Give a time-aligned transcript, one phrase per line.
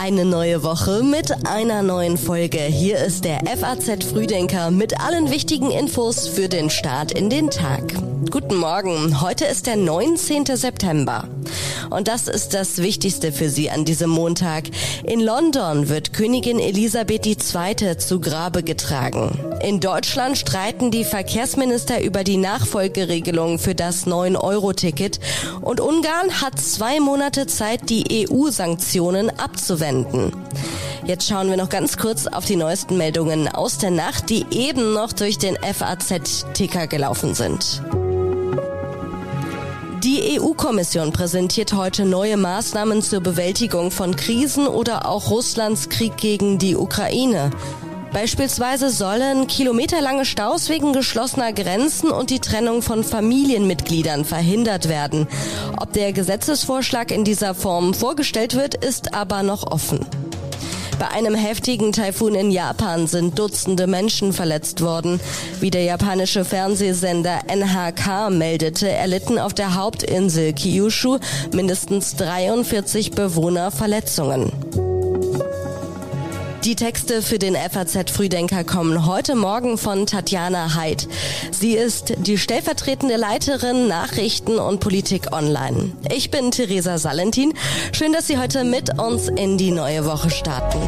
[0.00, 2.58] Eine neue Woche mit einer neuen Folge.
[2.58, 7.82] Hier ist der FAZ Frühdenker mit allen wichtigen Infos für den Start in den Tag.
[8.30, 9.20] Guten Morgen.
[9.20, 10.46] Heute ist der 19.
[10.56, 11.28] September.
[11.90, 14.64] Und das ist das Wichtigste für Sie an diesem Montag.
[15.04, 17.96] In London wird Königin Elisabeth II.
[17.98, 19.38] zu Grabe getragen.
[19.62, 25.20] In Deutschland streiten die Verkehrsminister über die Nachfolgeregelung für das 9-Euro-Ticket.
[25.60, 30.32] Und Ungarn hat zwei Monate Zeit, die EU-Sanktionen abzuwenden.
[31.04, 34.92] Jetzt schauen wir noch ganz kurz auf die neuesten Meldungen aus der Nacht, die eben
[34.92, 37.82] noch durch den FAZ-Ticker gelaufen sind.
[40.06, 46.58] Die EU-Kommission präsentiert heute neue Maßnahmen zur Bewältigung von Krisen oder auch Russlands Krieg gegen
[46.58, 47.50] die Ukraine.
[48.12, 55.26] Beispielsweise sollen kilometerlange Staus wegen geschlossener Grenzen und die Trennung von Familienmitgliedern verhindert werden.
[55.76, 60.06] Ob der Gesetzesvorschlag in dieser Form vorgestellt wird, ist aber noch offen.
[60.98, 65.20] Bei einem heftigen Taifun in Japan sind Dutzende Menschen verletzt worden.
[65.60, 71.18] Wie der japanische Fernsehsender NHK meldete, erlitten auf der Hauptinsel Kyushu
[71.52, 74.52] mindestens 43 Bewohner Verletzungen.
[76.66, 81.06] Die Texte für den FAZ Frühdenker kommen heute Morgen von Tatjana Heid.
[81.52, 85.92] Sie ist die stellvertretende Leiterin Nachrichten und Politik online.
[86.12, 87.54] Ich bin Theresa Salentin.
[87.92, 90.80] Schön, dass Sie heute mit uns in die neue Woche starten.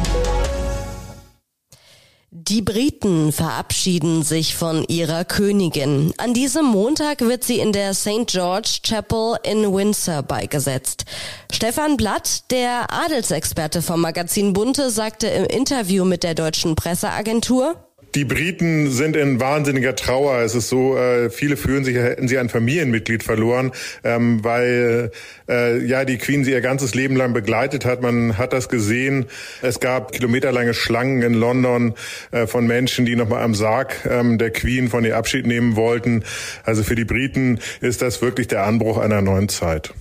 [2.49, 6.15] Die Briten verabschieden sich von ihrer Königin.
[6.17, 8.25] An diesem Montag wird sie in der St.
[8.25, 11.05] George Chapel in Windsor beigesetzt.
[11.51, 17.75] Stefan Blatt, der Adelsexperte vom Magazin Bunte, sagte im Interview mit der deutschen Presseagentur,
[18.15, 20.39] die Briten sind in wahnsinniger Trauer.
[20.39, 23.71] Es ist so, äh, viele fühlen sich, hätten sie ein Familienmitglied verloren,
[24.03, 25.11] ähm, weil
[25.47, 28.01] äh, ja die Queen sie ihr ganzes Leben lang begleitet hat.
[28.01, 29.25] Man hat das gesehen.
[29.61, 31.93] Es gab kilometerlange Schlangen in London
[32.31, 36.23] äh, von Menschen, die nochmal am Sarg ähm, der Queen von ihr Abschied nehmen wollten.
[36.63, 39.93] Also für die Briten ist das wirklich der Anbruch einer neuen Zeit.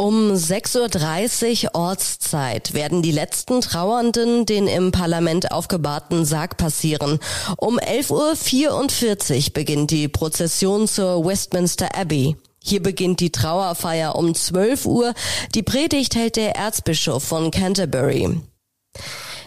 [0.00, 7.18] Um 6.30 Uhr Ortszeit werden die letzten Trauernden den im Parlament aufgebahrten Sarg passieren.
[7.58, 12.34] Um 11.44 Uhr beginnt die Prozession zur Westminster Abbey.
[12.64, 15.12] Hier beginnt die Trauerfeier um 12 Uhr.
[15.54, 18.40] Die Predigt hält der Erzbischof von Canterbury.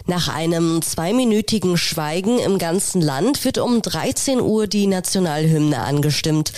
[0.05, 6.51] Nach einem zweiminütigen Schweigen im ganzen Land wird um 13 Uhr die Nationalhymne angestimmt.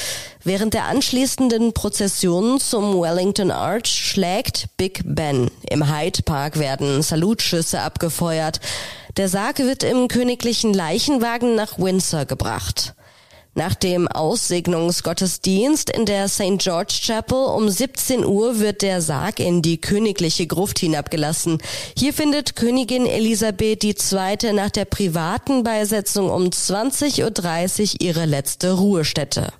[0.43, 5.51] Während der anschließenden Prozession zum Wellington Arch schlägt Big Ben.
[5.69, 8.59] Im Hyde Park werden Salutschüsse abgefeuert.
[9.17, 12.94] Der Sarg wird im königlichen Leichenwagen nach Windsor gebracht.
[13.57, 16.57] Nach dem Aussegnungsgottesdienst in der St.
[16.57, 21.59] George Chapel um 17 Uhr wird der Sarg in die königliche Gruft hinabgelassen.
[21.97, 24.51] Hier findet Königin Elisabeth II.
[24.51, 29.53] nach der privaten Beisetzung um 20.30 Uhr ihre letzte Ruhestätte.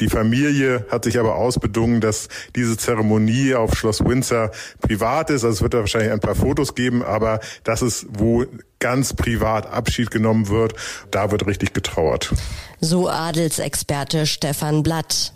[0.00, 5.44] Die Familie hat sich aber ausbedungen, dass diese Zeremonie auf Schloss Windsor privat ist.
[5.44, 8.44] Also es wird da wahrscheinlich ein paar Fotos geben, aber das ist, wo
[8.78, 10.74] ganz privat Abschied genommen wird.
[11.10, 12.32] Da wird richtig getrauert.
[12.80, 15.32] So Adelsexperte Stefan Blatt.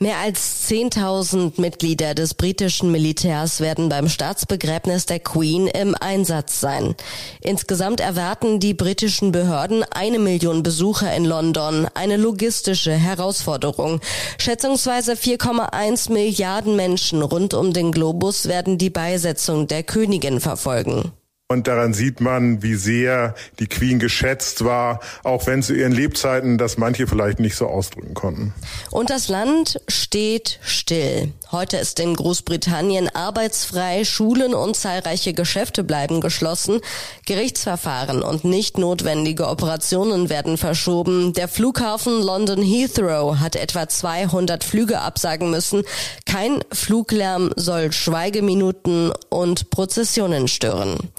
[0.00, 6.96] Mehr als 10.000 Mitglieder des britischen Militärs werden beim Staatsbegräbnis der Queen im Einsatz sein.
[7.40, 14.00] Insgesamt erwarten die britischen Behörden eine Million Besucher in London, eine logistische Herausforderung.
[14.38, 21.12] Schätzungsweise 4,1 Milliarden Menschen rund um den Globus werden die Beisetzung der Königin verfolgen.
[21.48, 26.56] Und daran sieht man, wie sehr die Queen geschätzt war, auch wenn zu ihren Lebzeiten
[26.56, 28.54] das manche vielleicht nicht so ausdrücken konnten.
[28.90, 31.32] Und das Land steht still.
[31.52, 36.80] Heute ist in Großbritannien arbeitsfrei, Schulen und zahlreiche Geschäfte bleiben geschlossen.
[37.26, 41.34] Gerichtsverfahren und nicht notwendige Operationen werden verschoben.
[41.34, 45.82] Der Flughafen London Heathrow hat etwa 200 Flüge absagen müssen.
[46.24, 51.10] Kein Fluglärm soll Schweigeminuten und Prozessionen stören.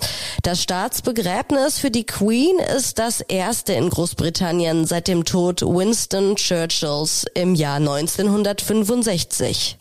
[0.44, 7.26] Das Staatsbegräbnis für die Queen ist das erste in Großbritannien seit dem Tod Winston Churchills
[7.34, 9.78] im Jahr 1965.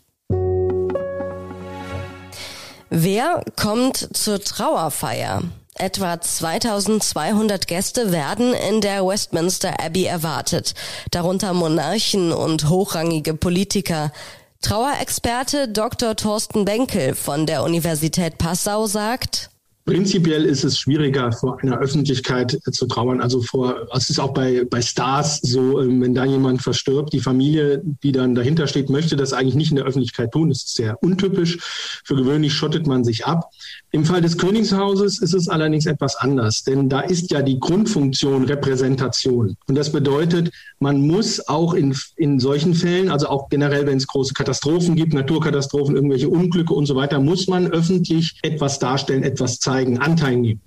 [2.89, 5.43] Wer kommt zur Trauerfeier?
[5.77, 10.73] Etwa 2200 Gäste werden in der Westminster Abbey erwartet,
[11.11, 14.13] darunter Monarchen und hochrangige Politiker.
[14.61, 16.15] Trauerexperte Dr.
[16.15, 19.49] Thorsten Benkel von der Universität Passau sagt,
[19.85, 23.21] Prinzipiell ist es schwieriger, vor einer Öffentlichkeit zu trauern.
[23.21, 27.19] Also vor, es ist auch bei, bei Stars so, ähm, wenn da jemand verstirbt, die
[27.19, 30.49] Familie, die dann dahinter steht, möchte das eigentlich nicht in der Öffentlichkeit tun.
[30.49, 31.59] Das ist sehr untypisch.
[32.03, 33.51] Für gewöhnlich schottet man sich ab.
[33.91, 38.45] Im Fall des Königshauses ist es allerdings etwas anders, denn da ist ja die Grundfunktion
[38.45, 39.55] Repräsentation.
[39.67, 40.49] Und das bedeutet,
[40.79, 45.13] man muss auch in, in solchen Fällen, also auch generell, wenn es große Katastrophen gibt,
[45.13, 50.37] Naturkatastrophen, irgendwelche Unglücke und so weiter, muss man öffentlich etwas darstellen, etwas zeigen zeigen, Anteil
[50.37, 50.61] nehmen.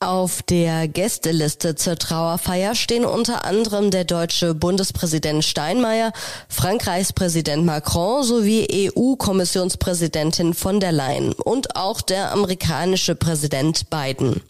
[0.00, 6.12] Auf der Gästeliste zur Trauerfeier stehen unter anderem der deutsche Bundespräsident Steinmeier,
[6.48, 14.40] Frankreichs Präsident Macron sowie EU-Kommissionspräsidentin von der Leyen und auch der amerikanische Präsident Biden.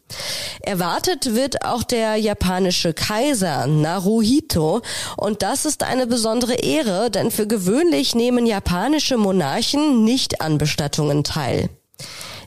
[0.60, 4.82] Erwartet wird auch der japanische Kaiser Naruhito
[5.16, 11.24] und das ist eine besondere Ehre, denn für gewöhnlich nehmen japanische Monarchen nicht an Bestattungen
[11.24, 11.70] teil.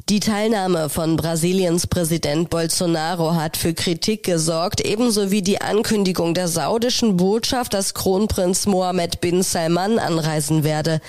[0.09, 6.48] Die Teilnahme von Brasiliens Präsident Bolsonaro hat für Kritik gesorgt, ebenso wie die Ankündigung der
[6.48, 11.01] saudischen Botschaft, dass Kronprinz Mohammed bin Salman anreisen werde.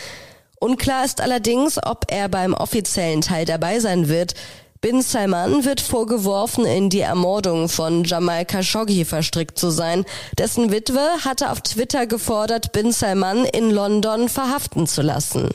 [0.60, 4.34] Unklar ist allerdings, ob er beim offiziellen Teil dabei sein wird.
[4.80, 10.04] Bin Salman wird vorgeworfen, in die Ermordung von Jamal Khashoggi verstrickt zu sein.
[10.38, 15.50] Dessen Witwe hatte auf Twitter gefordert, Bin Salman in London verhaften zu lassen.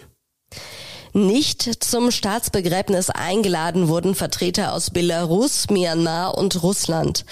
[1.18, 7.26] Nicht zum Staatsbegräbnis eingeladen wurden Vertreter aus Belarus, Myanmar und Russland.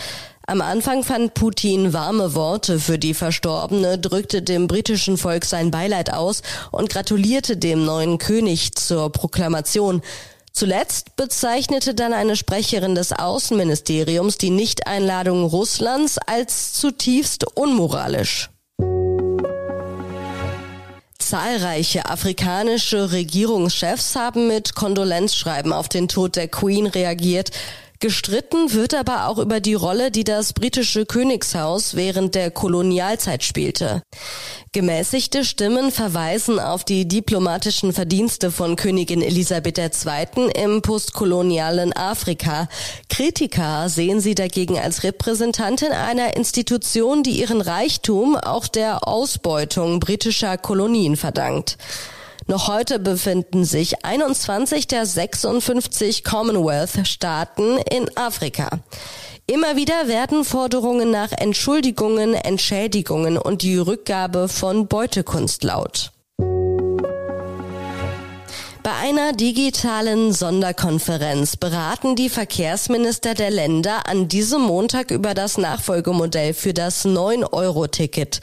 [0.47, 6.11] Am Anfang fand Putin warme Worte für die Verstorbene, drückte dem britischen Volk sein Beileid
[6.11, 6.41] aus
[6.71, 10.01] und gratulierte dem neuen König zur Proklamation.
[10.51, 18.49] Zuletzt bezeichnete dann eine Sprecherin des Außenministeriums die Nichteinladung Russlands als zutiefst unmoralisch.
[21.35, 27.51] Zahlreiche afrikanische Regierungschefs haben mit Kondolenzschreiben auf den Tod der Queen reagiert.
[27.99, 34.01] Gestritten wird aber auch über die Rolle, die das britische Königshaus während der Kolonialzeit spielte.
[34.73, 40.49] Gemäßigte Stimmen verweisen auf die diplomatischen Verdienste von Königin Elisabeth II.
[40.53, 42.67] im postkolonialen Afrika.
[43.09, 50.57] Kritiker sehen sie dagegen als Repräsentantin einer Institution, die ihren Reichtum auch der Ausbeutung britischer
[50.57, 51.77] Kolonien verdankt.
[52.47, 58.69] Noch heute befinden sich 21 der 56 Commonwealth-Staaten in Afrika.
[59.47, 66.11] Immer wieder werden Forderungen nach Entschuldigungen, Entschädigungen und die Rückgabe von Beutekunst laut.
[68.85, 76.53] Bei einer digitalen Sonderkonferenz beraten die Verkehrsminister der Länder an diesem Montag über das Nachfolgemodell
[76.53, 78.41] für das 9-Euro-Ticket.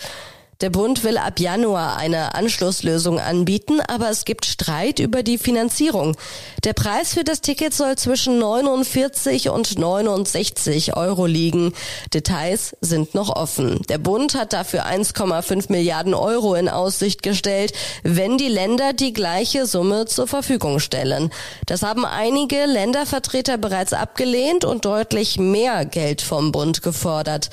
[0.63, 6.17] Der Bund will ab Januar eine Anschlusslösung anbieten, aber es gibt Streit über die Finanzierung.
[6.63, 11.73] Der Preis für das Ticket soll zwischen 49 und 69 Euro liegen.
[12.15, 13.83] Details sind noch offen.
[13.89, 17.73] Der Bund hat dafür 1,5 Milliarden Euro in Aussicht gestellt,
[18.05, 21.33] wenn die Länder die gleiche Summe zur Verfügung stellen.
[21.67, 27.51] Das haben einige Ländervertreter bereits abgelehnt und deutlich mehr Geld vom Bund gefordert.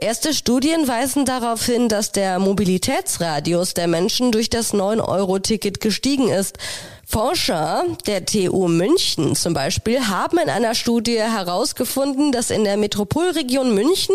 [0.00, 6.56] Erste Studien weisen darauf hin, dass der Mobilitätsradius der Menschen durch das 9-Euro-Ticket gestiegen ist.
[7.04, 13.74] Forscher der TU München zum Beispiel haben in einer Studie herausgefunden, dass in der Metropolregion
[13.74, 14.14] München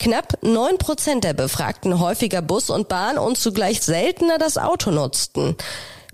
[0.00, 5.54] knapp neun Prozent der Befragten häufiger Bus und Bahn und zugleich seltener das Auto nutzten.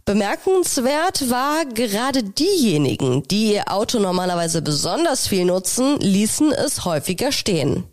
[0.04, 7.84] Bemerkenswert war, gerade diejenigen, die ihr Auto normalerweise besonders viel nutzen, ließen es häufiger stehen.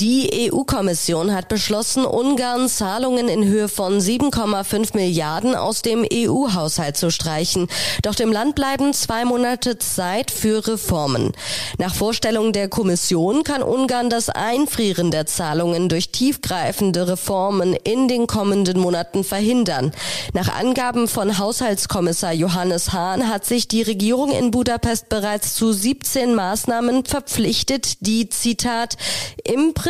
[0.00, 7.10] Die EU-Kommission hat beschlossen, Ungarn Zahlungen in Höhe von 7,5 Milliarden aus dem EU-Haushalt zu
[7.10, 7.66] streichen.
[8.02, 11.32] Doch dem Land bleiben zwei Monate Zeit für Reformen.
[11.78, 18.28] Nach Vorstellung der Kommission kann Ungarn das Einfrieren der Zahlungen durch tiefgreifende Reformen in den
[18.28, 19.90] kommenden Monaten verhindern.
[20.32, 26.36] Nach Angaben von Haushaltskommissar Johannes Hahn hat sich die Regierung in Budapest bereits zu 17
[26.36, 28.96] Maßnahmen verpflichtet, die, Zitat,
[29.42, 29.87] im Prinzip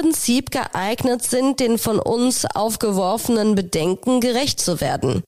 [0.50, 5.22] geeignet sind, den von uns aufgeworfenen Bedenken gerecht zu werden.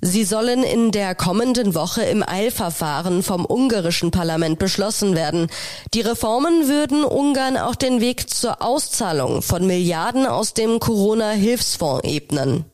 [0.00, 5.48] Sie sollen in der kommenden Woche im Eilverfahren vom ungarischen Parlament beschlossen werden.
[5.94, 12.66] Die Reformen würden Ungarn auch den Weg zur Auszahlung von Milliarden aus dem Corona-Hilfsfonds ebnen.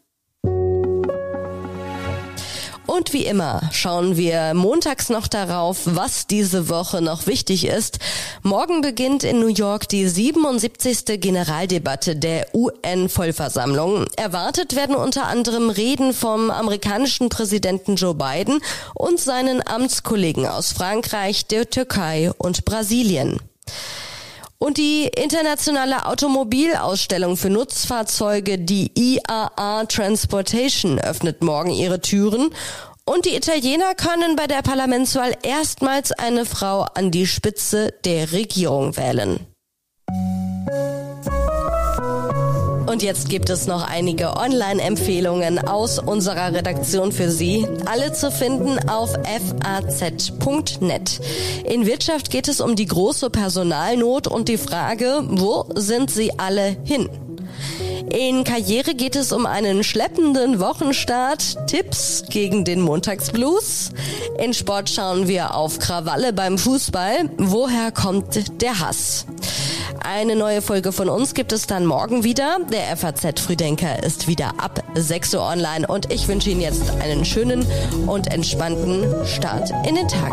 [2.90, 8.00] Und wie immer schauen wir montags noch darauf, was diese Woche noch wichtig ist.
[8.42, 11.20] Morgen beginnt in New York die 77.
[11.20, 14.06] Generaldebatte der UN-Vollversammlung.
[14.16, 18.60] Erwartet werden unter anderem Reden vom amerikanischen Präsidenten Joe Biden
[18.96, 23.38] und seinen Amtskollegen aus Frankreich, der Türkei und Brasilien.
[24.70, 32.50] Und die internationale Automobilausstellung für Nutzfahrzeuge, die IAA Transportation, öffnet morgen ihre Türen.
[33.04, 38.96] Und die Italiener können bei der Parlamentswahl erstmals eine Frau an die Spitze der Regierung
[38.96, 39.40] wählen.
[42.90, 47.64] Und jetzt gibt es noch einige Online-Empfehlungen aus unserer Redaktion für Sie.
[47.86, 49.12] Alle zu finden auf
[49.62, 51.20] faz.net.
[51.64, 56.76] In Wirtschaft geht es um die große Personalnot und die Frage, wo sind sie alle
[56.82, 57.08] hin?
[58.12, 63.90] In Karriere geht es um einen schleppenden Wochenstart, Tipps gegen den Montagsblues.
[64.42, 67.30] In Sport schauen wir auf Krawalle beim Fußball.
[67.38, 69.26] Woher kommt der Hass?
[70.12, 72.58] Eine neue Folge von uns gibt es dann morgen wieder.
[72.72, 77.24] Der FAZ Frühdenker ist wieder ab 6 Uhr online und ich wünsche Ihnen jetzt einen
[77.24, 77.64] schönen
[78.08, 80.32] und entspannten Start in den Tag.